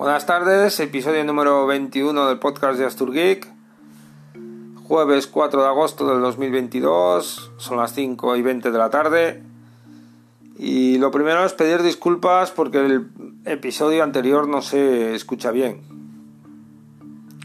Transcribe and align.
Buenas 0.00 0.24
tardes, 0.24 0.80
episodio 0.80 1.22
número 1.24 1.66
21 1.66 2.26
del 2.26 2.38
podcast 2.38 2.78
de 2.78 2.86
Astur 2.86 3.12
Geek. 3.12 3.46
Jueves 4.84 5.26
4 5.26 5.60
de 5.60 5.68
agosto 5.68 6.08
del 6.08 6.22
2022, 6.22 7.52
son 7.58 7.76
las 7.76 7.92
5 7.92 8.34
y 8.36 8.40
20 8.40 8.70
de 8.70 8.78
la 8.78 8.88
tarde. 8.88 9.42
Y 10.56 10.96
lo 10.96 11.10
primero 11.10 11.44
es 11.44 11.52
pedir 11.52 11.82
disculpas 11.82 12.50
porque 12.50 12.78
el 12.78 13.10
episodio 13.44 14.02
anterior 14.02 14.48
no 14.48 14.62
se 14.62 15.14
escucha 15.14 15.50
bien. 15.50 15.82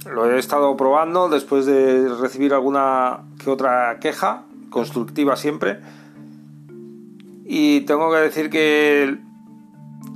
Lo 0.09 0.25
he 0.31 0.39
estado 0.39 0.77
probando 0.77 1.27
después 1.27 1.65
de 1.65 2.07
recibir 2.07 2.53
alguna 2.53 3.25
que 3.43 3.49
otra 3.49 3.99
queja, 3.99 4.43
constructiva 4.69 5.35
siempre. 5.35 5.81
Y 7.44 7.81
tengo 7.81 8.09
que 8.12 8.20
decir 8.20 8.49
que 8.49 9.24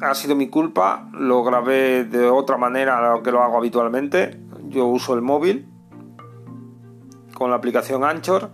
ha 0.01 0.15
sido 0.15 0.35
mi 0.35 0.49
culpa, 0.49 1.09
lo 1.13 1.43
grabé 1.43 2.03
de 2.03 2.29
otra 2.29 2.57
manera 2.57 2.97
a 2.97 3.15
lo 3.15 3.23
que 3.23 3.31
lo 3.31 3.41
hago 3.41 3.57
habitualmente. 3.57 4.39
Yo 4.67 4.85
uso 4.85 5.13
el 5.13 5.21
móvil 5.21 5.67
con 7.33 7.49
la 7.49 7.57
aplicación 7.57 8.03
Anchor 8.03 8.49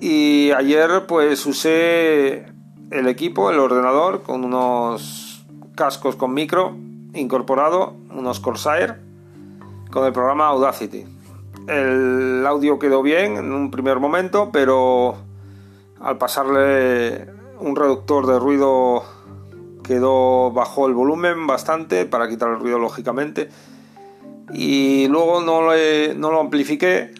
y 0.00 0.50
ayer 0.52 1.06
pues 1.06 1.46
usé 1.46 2.46
el 2.90 3.08
equipo, 3.08 3.50
el 3.50 3.58
ordenador 3.58 4.22
con 4.22 4.44
unos 4.44 5.46
cascos 5.74 6.16
con 6.16 6.34
micro 6.34 6.76
incorporado, 7.14 7.94
unos 8.10 8.40
Corsair 8.40 9.00
con 9.90 10.04
el 10.04 10.12
programa 10.12 10.48
Audacity. 10.48 11.04
El 11.68 12.44
audio 12.46 12.78
quedó 12.78 13.02
bien 13.02 13.36
en 13.36 13.52
un 13.52 13.70
primer 13.70 14.00
momento, 14.00 14.50
pero 14.52 15.14
al 16.00 16.18
pasarle 16.18 17.28
un 17.60 17.76
reductor 17.76 18.26
de 18.26 18.38
ruido 18.38 19.04
quedó 19.92 20.50
bajo 20.52 20.86
el 20.86 20.94
volumen 20.94 21.46
bastante 21.46 22.06
para 22.06 22.26
quitar 22.26 22.48
el 22.48 22.60
ruido 22.60 22.78
lógicamente 22.78 23.50
y 24.50 25.06
luego 25.08 25.42
no 25.42 25.60
lo, 25.60 25.72
no 26.16 26.32
lo 26.32 26.40
amplifiqué 26.40 27.12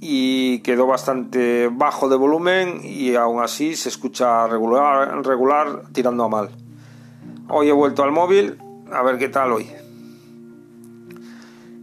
y 0.00 0.60
quedó 0.60 0.86
bastante 0.86 1.68
bajo 1.70 2.08
de 2.08 2.16
volumen 2.16 2.80
y 2.82 3.16
aún 3.16 3.42
así 3.42 3.76
se 3.76 3.90
escucha 3.90 4.46
regular, 4.46 5.22
regular 5.26 5.82
tirando 5.92 6.24
a 6.24 6.28
mal. 6.30 6.48
Hoy 7.50 7.68
he 7.68 7.72
vuelto 7.72 8.02
al 8.02 8.12
móvil 8.12 8.56
a 8.90 9.02
ver 9.02 9.18
qué 9.18 9.28
tal 9.28 9.52
hoy. 9.52 9.70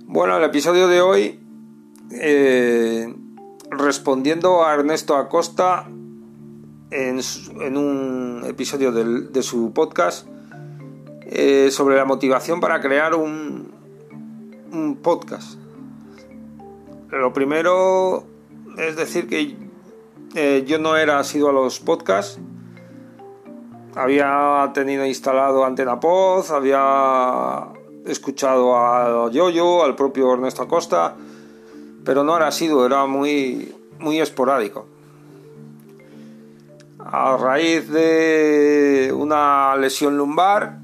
Bueno, 0.07 0.35
el 0.35 0.43
episodio 0.45 0.87
de 0.87 1.01
hoy, 1.01 1.39
eh, 2.09 3.15
respondiendo 3.69 4.65
a 4.65 4.73
Ernesto 4.73 5.15
Acosta 5.15 5.87
en, 6.93 7.77
un 7.77 8.43
episodio 8.45 8.91
de 8.91 9.43
su 9.43 9.73
podcast 9.73 10.27
eh, 11.25 11.69
sobre 11.71 11.95
la 11.95 12.05
motivación 12.05 12.59
para 12.59 12.79
crear 12.79 13.15
un, 13.15 13.71
podcast. 15.01 15.59
Lo 17.09 17.31
primero 17.31 18.23
es 18.77 18.95
decir 18.95 19.27
que 19.27 19.55
eh, 20.33 20.63
yo 20.65 20.79
no 20.79 20.97
era 20.97 21.19
asiduo 21.19 21.49
a 21.49 21.53
los 21.53 21.79
podcasts. 21.79 22.39
Había 23.95 24.71
tenido 24.73 25.05
instalado 25.05 25.63
Antena 25.63 25.99
Poz, 25.99 26.49
había 26.49 27.67
escuchado 28.05 28.75
a 28.75 29.29
Yoyo, 29.29 29.83
al 29.83 29.95
propio 29.95 30.33
Ernesto 30.33 30.63
Acosta, 30.63 31.15
pero 32.03 32.23
no 32.23 32.35
era 32.35 32.47
asiduo, 32.47 32.85
era 32.85 33.05
muy, 33.05 33.75
muy 33.99 34.19
esporádico 34.19 34.92
a 37.13 37.37
raíz 37.37 37.91
de 37.91 39.13
una 39.15 39.75
lesión 39.75 40.17
lumbar, 40.17 40.79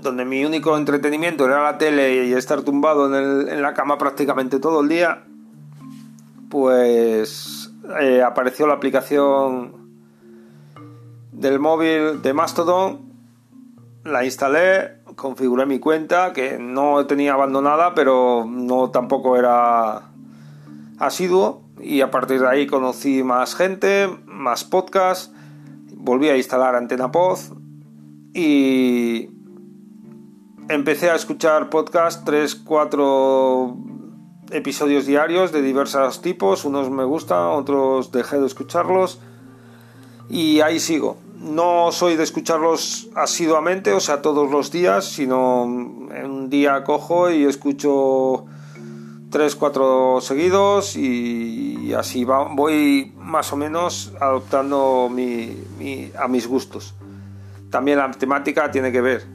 donde 0.00 0.24
mi 0.24 0.42
único 0.42 0.74
entretenimiento 0.78 1.44
era 1.44 1.62
la 1.62 1.76
tele 1.76 2.24
y 2.24 2.32
estar 2.32 2.62
tumbado 2.62 3.14
en, 3.14 3.60
la 3.60 3.74
cama 3.74 3.98
prácticamente 3.98 4.58
todo 4.58 4.80
el 4.80 4.88
día, 4.88 5.24
pues 6.48 7.74
eh, 8.00 8.22
apareció 8.22 8.66
la 8.66 8.72
aplicación 8.72 9.74
del 11.32 11.58
móvil 11.58 12.22
de 12.22 12.32
Mastodon, 12.32 13.00
la 14.02 14.24
instalé, 14.24 15.02
configuré 15.14 15.66
mi 15.66 15.78
cuenta, 15.78 16.32
que 16.32 16.58
no 16.58 17.04
tenía 17.04 17.34
abandonada, 17.34 17.94
pero 17.94 18.46
no 18.48 18.88
tampoco 18.88 19.36
era 19.36 20.04
asiduo 20.98 21.65
y 21.80 22.00
a 22.00 22.10
partir 22.10 22.40
de 22.40 22.48
ahí 22.48 22.66
conocí 22.66 23.22
más 23.22 23.54
gente, 23.54 24.08
más 24.26 24.64
podcasts, 24.64 25.32
volví 25.94 26.28
a 26.28 26.36
instalar 26.36 26.74
Antena 26.74 27.10
Poz 27.10 27.52
y 28.34 29.28
empecé 30.68 31.10
a 31.10 31.14
escuchar 31.14 31.70
podcasts, 31.70 32.24
3, 32.24 32.54
4 32.54 33.76
episodios 34.52 35.06
diarios 35.06 35.52
de 35.52 35.62
diversos 35.62 36.22
tipos, 36.22 36.64
unos 36.64 36.90
me 36.90 37.04
gustan, 37.04 37.48
otros 37.48 38.12
dejé 38.12 38.38
de 38.38 38.46
escucharlos 38.46 39.20
y 40.28 40.60
ahí 40.60 40.80
sigo. 40.80 41.18
No 41.36 41.92
soy 41.92 42.16
de 42.16 42.22
escucharlos 42.22 43.10
asiduamente, 43.14 43.92
o 43.92 44.00
sea, 44.00 44.22
todos 44.22 44.50
los 44.50 44.72
días, 44.72 45.04
sino 45.04 45.64
un 45.64 46.48
día 46.48 46.82
cojo 46.82 47.30
y 47.30 47.44
escucho 47.44 48.46
3, 49.30 49.56
4 49.56 50.20
seguidos 50.20 50.96
y 50.96 51.92
así 51.94 52.24
voy 52.24 53.12
más 53.18 53.52
o 53.52 53.56
menos 53.56 54.12
adoptando 54.20 55.10
a 56.18 56.28
mis 56.28 56.46
gustos. 56.46 56.94
También 57.70 57.98
la 57.98 58.10
temática 58.10 58.70
tiene 58.70 58.92
que 58.92 59.00
ver. 59.00 59.26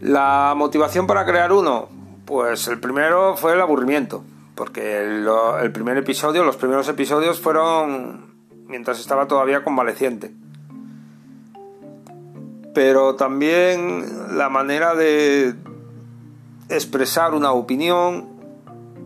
La 0.00 0.54
motivación 0.56 1.06
para 1.06 1.26
crear 1.26 1.52
uno, 1.52 1.88
pues 2.24 2.68
el 2.68 2.80
primero 2.80 3.36
fue 3.36 3.52
el 3.52 3.60
aburrimiento, 3.60 4.24
porque 4.54 4.98
el, 4.98 5.72
primer 5.72 5.98
episodio, 5.98 6.42
los 6.42 6.56
primeros 6.56 6.88
episodios 6.88 7.38
fueron 7.38 8.34
mientras 8.66 8.98
estaba 8.98 9.28
todavía 9.28 9.62
convaleciente. 9.62 10.32
Pero 12.72 13.16
también 13.16 14.38
la 14.38 14.48
manera 14.48 14.94
de, 14.94 15.54
expresar 16.70 17.34
una 17.34 17.52
opinión, 17.52 18.28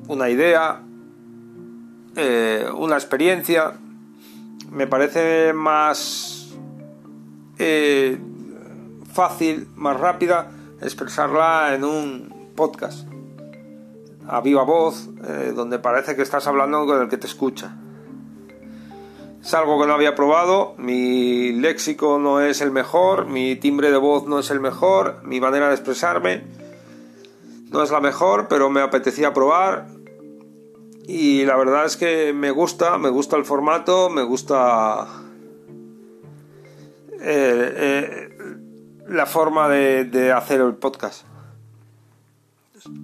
una 0.06 0.28
idea, 0.28 0.82
eh, 2.14 2.68
una 2.76 2.94
experiencia. 2.94 3.72
Me 4.70 4.86
parece 4.86 5.52
más 5.52 6.54
eh, 7.58 8.18
fácil, 9.12 9.68
más 9.74 9.98
rápida 9.98 10.50
expresarla 10.80 11.74
en 11.74 11.84
un 11.84 12.52
podcast 12.54 13.08
a 14.26 14.40
viva 14.40 14.62
voz, 14.62 15.08
eh, 15.26 15.52
donde 15.54 15.78
parece 15.78 16.16
que 16.16 16.22
estás 16.22 16.46
hablando 16.46 16.86
con 16.86 17.02
el 17.02 17.08
que 17.08 17.16
te 17.16 17.26
escucha. 17.26 17.76
Es 19.42 19.52
algo 19.52 19.78
que 19.78 19.86
no 19.86 19.92
había 19.92 20.14
probado, 20.14 20.74
mi 20.78 21.52
léxico 21.52 22.18
no 22.18 22.40
es 22.40 22.62
el 22.62 22.70
mejor, 22.70 23.26
mi 23.26 23.56
timbre 23.56 23.90
de 23.90 23.98
voz 23.98 24.26
no 24.26 24.38
es 24.38 24.50
el 24.50 24.60
mejor, 24.60 25.22
mi 25.22 25.40
manera 25.40 25.68
de 25.68 25.74
expresarme 25.74 26.63
no 27.74 27.82
es 27.82 27.90
la 27.90 28.00
mejor, 28.00 28.46
pero 28.46 28.70
me 28.70 28.80
apetecía 28.80 29.32
probar. 29.32 29.88
Y 31.08 31.44
la 31.44 31.56
verdad 31.56 31.84
es 31.84 31.96
que 31.96 32.32
me 32.32 32.52
gusta, 32.52 32.98
me 32.98 33.10
gusta 33.10 33.36
el 33.36 33.44
formato, 33.44 34.08
me 34.08 34.22
gusta 34.22 35.08
eh, 37.20 37.74
eh, 37.76 38.56
la 39.08 39.26
forma 39.26 39.68
de, 39.68 40.32
hacer 40.32 40.60
el 40.60 40.74
podcast. 40.76 41.26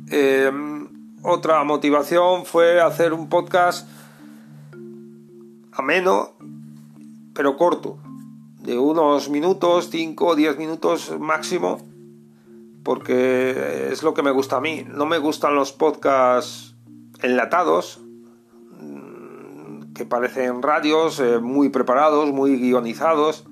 Em, 0.09 0.89
otra 1.25 1.65
motivación 1.65 2.47
fue 2.47 2.81
hacer 2.81 3.13
un 3.13 3.29
podcast 3.29 3.89
ameno, 5.73 6.31
pero 7.35 7.57
corto, 7.57 7.99
de 8.63 8.79
unos 8.79 9.31
minutos, 9.31 9.89
5 9.91 10.27
o 10.27 10.37
10 10.37 10.59
minutos 10.59 11.19
máximo, 11.19 11.90
porque 12.83 13.89
es 13.91 14.03
lo 14.03 14.15
que 14.15 14.23
me 14.23 14.31
gusta 14.31 14.57
a 14.57 14.61
mí. 14.61 14.87
No 14.89 15.07
me 15.07 15.19
gustan 15.19 15.55
los 15.55 15.73
podcasts 15.73 16.75
enlatados, 17.23 18.01
mm, 18.81 19.93
que 19.95 20.05
parecen 20.05 20.63
radios, 20.63 21.21
eh, 21.21 21.39
muy 21.39 21.69
preparados, 21.69 22.33
muy 22.33 22.57
guionizados. 22.57 23.45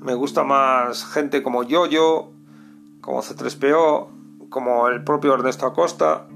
Me 0.00 0.14
gusta 0.14 0.44
más 0.44 1.04
gente 1.04 1.42
como 1.42 1.62
Yoyo, 1.64 2.30
como 3.00 3.22
C3PO, 3.22 4.08
como 4.48 4.88
el 4.88 5.04
propio 5.04 5.34
Ernesto 5.34 5.66
Acosta. 5.66 6.26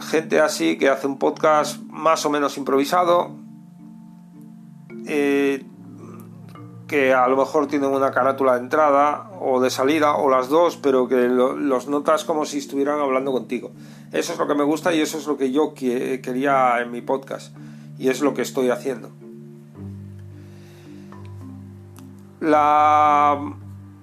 Gente 0.00 0.40
así 0.40 0.78
que 0.78 0.88
hace 0.88 1.06
un 1.06 1.18
podcast 1.18 1.82
más 1.84 2.24
o 2.26 2.30
menos 2.30 2.56
improvisado. 2.56 3.30
Eh, 5.06 5.41
que 6.92 7.14
a 7.14 7.26
lo 7.26 7.38
mejor 7.38 7.68
tienen 7.68 7.88
una 7.88 8.10
carátula 8.10 8.52
de 8.52 8.60
entrada 8.60 9.30
o 9.40 9.62
de 9.62 9.70
salida 9.70 10.16
o 10.16 10.28
las 10.28 10.50
dos, 10.50 10.76
pero 10.76 11.08
que 11.08 11.26
los 11.26 11.88
notas 11.88 12.22
como 12.26 12.44
si 12.44 12.58
estuvieran 12.58 13.00
hablando 13.00 13.32
contigo. 13.32 13.70
Eso 14.12 14.34
es 14.34 14.38
lo 14.38 14.46
que 14.46 14.54
me 14.54 14.62
gusta 14.62 14.92
y 14.92 15.00
eso 15.00 15.16
es 15.16 15.26
lo 15.26 15.38
que 15.38 15.50
yo 15.50 15.72
quería 15.72 16.82
en 16.82 16.90
mi 16.90 17.00
podcast 17.00 17.56
y 17.98 18.10
es 18.10 18.20
lo 18.20 18.34
que 18.34 18.42
estoy 18.42 18.68
haciendo. 18.68 19.08
La, 22.40 23.40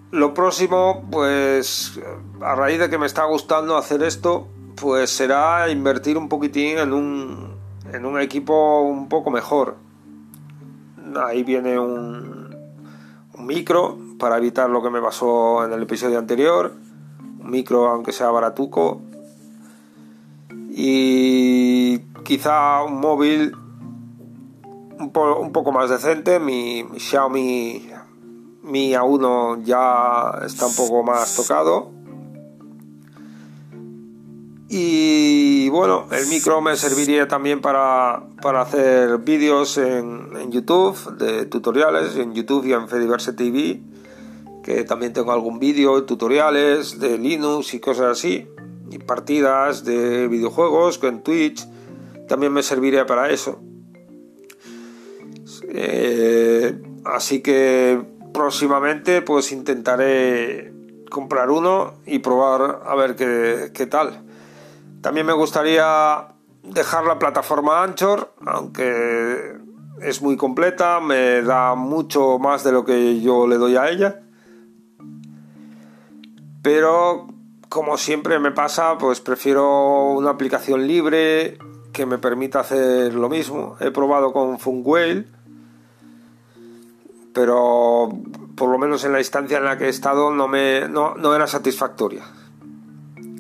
lo 0.10 0.34
próximo, 0.34 1.06
pues 1.12 2.00
a 2.42 2.56
raíz 2.56 2.80
de 2.80 2.90
que 2.90 2.98
me 2.98 3.06
está 3.06 3.26
gustando 3.26 3.78
hacer 3.78 4.02
esto, 4.02 4.48
pues 4.82 5.12
será 5.12 5.70
invertir 5.70 6.18
un 6.18 6.28
poquitín 6.28 6.80
en 6.80 6.92
un, 6.92 7.54
en 7.94 8.04
un 8.04 8.20
equipo 8.20 8.82
un 8.82 9.10
poco 9.10 9.30
mejor. 9.30 9.76
Ahí 11.24 11.44
viene 11.44 11.78
un, 11.78 12.39
un 12.39 12.39
micro 13.50 13.98
para 14.20 14.38
evitar 14.38 14.70
lo 14.70 14.82
que 14.84 14.92
me 14.92 15.02
pasó 15.02 15.66
en 15.66 15.74
el 15.74 15.82
episodio 15.82 16.20
anterior. 16.20 16.72
Un 17.42 17.50
micro 17.50 17.88
aunque 17.90 18.12
sea 18.12 18.30
baratuco. 18.30 19.02
Y 20.70 22.00
quizá 22.24 22.84
un 22.84 23.00
móvil 23.02 23.56
un, 25.00 25.12
un 25.42 25.52
poco 25.52 25.72
más 25.72 25.90
decente. 25.90 26.40
Mi, 26.40 26.84
mi 26.84 27.00
Xiaomi 27.00 27.90
Mi 28.64 28.92
A1 28.92 29.64
ya 29.64 30.46
está 30.46 30.68
un 30.68 30.76
poco 30.76 31.04
más 31.04 31.36
tocado. 31.36 31.92
Y 34.70 35.19
bueno, 35.70 36.08
el 36.12 36.28
micro 36.28 36.62
me 36.62 36.76
serviría 36.76 37.28
también 37.28 37.62
para, 37.62 38.24
para 38.42 38.62
hacer 38.62 39.20
vídeos 39.20 39.78
en, 39.78 40.30
en, 40.40 40.52
YouTube 40.52 41.18
de 41.18 41.46
tutoriales, 41.46 42.16
en 42.16 42.34
YouTube 42.34 42.66
y 42.66 42.74
en 42.74 42.88
Fediverse 42.88 43.34
TV, 43.34 43.82
que 44.64 44.84
también 44.84 45.14
tengo 45.14 45.32
algún 45.32 45.60
vídeo, 45.60 46.04
tutoriales 46.04 47.00
de 47.00 47.18
Linux 47.18 47.74
y 47.74 47.80
cosas 47.80 48.18
así, 48.18 48.48
y 48.92 48.98
partidas 49.00 49.84
de 49.84 50.28
videojuegos 50.28 51.00
en 51.04 51.24
Twitch, 51.24 51.68
también 52.28 52.54
me 52.54 52.64
serviría 52.64 53.06
para 53.06 53.30
eso. 53.30 53.60
Eh, 55.68 56.80
así 57.06 57.42
que 57.42 58.02
próximamente 58.34 59.22
pues 59.22 59.52
intentaré 59.52 60.74
comprar 61.10 61.50
uno 61.50 61.96
y 62.06 62.20
probar 62.20 62.82
a 62.86 62.96
ver 62.96 63.16
qué, 63.16 63.72
qué 63.74 63.86
tal. 63.86 64.29
También 65.02 65.26
me 65.26 65.34
gustaría 65.34 66.28
dejar 66.64 67.06
la 67.06 67.20
plataforma 67.20 67.84
Anchor, 67.84 68.34
aunque 68.46 69.58
es 70.02 70.22
muy 70.22 70.38
completa, 70.38 71.00
me 71.00 71.42
da 71.42 71.76
mucho 71.76 72.40
más 72.40 72.64
de 72.64 72.72
lo 72.72 72.86
que 72.86 73.22
yo 73.22 73.48
le 73.48 73.58
doy 73.58 73.76
a 73.76 73.90
ella. 73.90 74.22
Pero 76.62 77.28
como 77.70 77.98
siempre 77.98 78.40
me 78.40 78.52
pasa, 78.52 78.98
pues 78.98 79.22
prefiero 79.22 80.10
una 80.12 80.32
aplicación 80.32 80.88
libre 80.88 81.58
que 81.94 82.06
me 82.06 82.18
permita 82.18 82.60
hacer 82.60 83.14
lo 83.14 83.30
mismo. 83.30 83.78
He 83.80 83.92
probado 83.92 84.34
con 84.34 84.60
Funwhale, 84.60 85.26
pero 87.34 88.10
por 88.56 88.70
lo 88.70 88.78
menos 88.78 89.04
en 89.06 89.14
la 89.14 89.20
instancia 89.20 89.58
en 89.58 89.66
la 89.66 89.78
que 89.78 89.86
he 89.86 89.90
estado 89.90 90.32
no, 90.32 90.48
me, 90.48 90.88
no, 90.90 91.16
no 91.16 91.36
era 91.36 91.48
satisfactoria. 91.48 92.24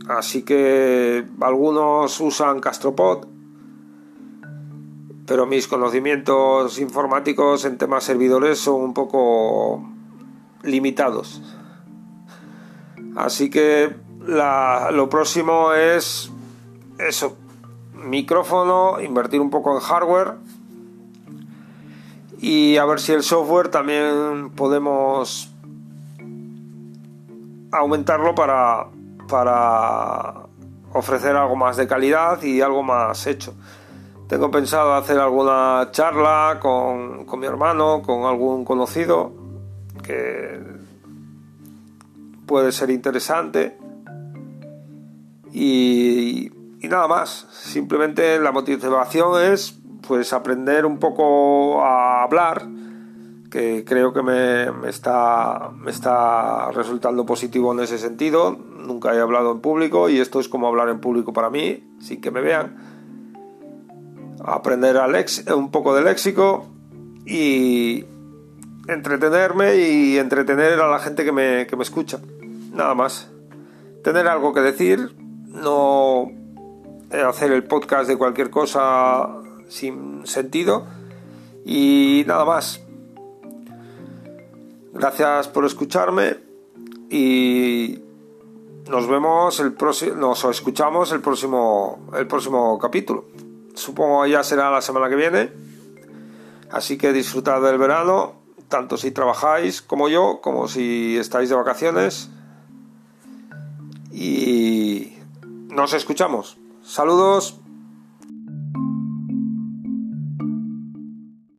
Así 0.09 0.41
que 0.41 1.23
algunos 1.39 2.19
usan 2.19 2.61
Castropod, 2.61 3.27
pero 5.27 5.45
mis 5.45 5.67
conocimientos 5.67 6.79
informáticos 6.79 7.63
en 7.65 7.77
temas 7.77 8.05
servidores 8.05 8.57
son 8.57 8.81
un 8.81 8.93
poco 8.95 9.87
limitados. 10.63 11.43
Así 13.15 13.51
que 13.51 13.95
lo 14.25 15.09
próximo 15.09 15.73
es 15.73 16.31
eso, 16.97 17.37
micrófono, 17.93 18.99
invertir 18.99 19.39
un 19.39 19.51
poco 19.51 19.75
en 19.75 19.79
hardware 19.79 20.33
y 22.39 22.77
a 22.77 22.85
ver 22.85 22.99
si 22.99 23.11
el 23.11 23.21
software 23.21 23.67
también 23.67 24.49
podemos 24.55 25.53
aumentarlo 27.71 28.33
para 28.33 28.87
para 29.29 30.33
ofrecer 30.93 31.35
algo 31.35 31.55
más 31.55 31.77
de 31.77 31.87
calidad 31.87 32.41
y 32.41 32.61
algo 32.61 32.83
más 32.83 33.25
hecho. 33.27 33.53
Tengo 34.27 34.51
pensado 34.51 34.93
hacer 34.93 35.17
alguna 35.17 35.89
charla 35.91 36.59
con, 36.61 37.25
mi 37.39 37.47
hermano, 37.47 38.01
con 38.01 38.25
algún 38.25 38.63
conocido, 38.63 39.33
que 40.03 40.59
puede 42.45 42.71
ser 42.71 42.89
interesante. 42.91 43.77
Y, 45.51 46.51
y, 46.79 46.87
nada 46.87 47.07
más, 47.07 47.47
simplemente 47.51 48.39
la 48.39 48.51
motivación 48.51 49.41
es 49.41 49.79
pues 50.07 50.31
aprender 50.31 50.85
un 50.85 50.99
poco 50.99 51.83
a 51.83 52.23
hablar 52.23 52.67
que 53.49 53.83
creo 53.85 54.13
que 54.13 54.21
me, 54.21 54.71
me, 54.71 54.89
está, 54.89 55.71
me 55.75 55.91
está 55.91 56.71
resultando 56.71 57.25
positivo 57.25 57.73
en 57.73 57.79
ese 57.79 57.97
sentido. 57.97 58.51
Nunca 58.51 59.13
he 59.13 59.19
hablado 59.19 59.51
en 59.51 59.59
público 59.59 60.09
y 60.09 60.19
esto 60.19 60.39
es 60.39 60.47
como 60.47 60.67
hablar 60.67 60.89
en 60.89 60.99
público 60.99 61.33
para 61.33 61.49
mí, 61.49 61.83
sin 61.99 62.21
que 62.21 62.31
me 62.31 62.41
vean. 62.41 62.77
Aprender 64.43 64.97
a 64.97 65.07
un 65.55 65.71
poco 65.71 65.95
de 65.95 66.03
léxico 66.03 66.65
y 67.25 68.05
entretenerme 68.87 69.75
y 69.77 70.17
entretener 70.17 70.79
a 70.79 70.87
la 70.87 70.99
gente 70.99 71.25
que 71.25 71.31
me, 71.31 71.67
que 71.67 71.75
me 71.75 71.83
escucha. 71.83 72.19
Nada 72.71 72.93
más. 72.95 73.29
Tener 74.03 74.27
algo 74.27 74.53
que 74.53 74.61
decir, 74.61 75.15
no 75.47 76.31
hacer 77.27 77.51
el 77.51 77.63
podcast 77.63 78.07
de 78.07 78.17
cualquier 78.17 78.49
cosa 78.49 79.27
sin 79.67 80.25
sentido 80.25 80.85
y 81.65 82.23
nada 82.27 82.45
más. 82.45 82.81
Gracias 84.93 85.47
por 85.47 85.65
escucharme 85.65 86.37
y 87.09 87.99
nos 88.89 89.07
vemos 89.07 89.59
el 89.59 89.73
próximo, 89.73 90.15
nos 90.15 90.43
escuchamos 90.45 91.11
el 91.11 91.21
próximo, 91.21 92.09
el 92.17 92.25
próximo 92.25 92.79
capítulo. 92.79 93.25
Supongo 93.75 94.25
ya 94.25 94.43
será 94.43 94.71
la 94.71 94.81
semana 94.81 95.09
que 95.09 95.15
viene. 95.15 95.51
Así 96.71 96.97
que 96.97 97.13
disfrutad 97.13 97.61
del 97.61 97.77
verano, 97.77 98.33
tanto 98.67 98.97
si 98.97 99.11
trabajáis 99.11 99.81
como 99.81 100.09
yo, 100.09 100.39
como 100.41 100.67
si 100.67 101.17
estáis 101.17 101.49
de 101.49 101.55
vacaciones. 101.55 102.29
Y 104.11 105.17
nos 105.43 105.93
escuchamos. 105.93 106.57
Saludos. 106.83 107.58